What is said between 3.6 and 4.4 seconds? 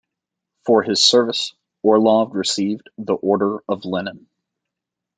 of Lenin.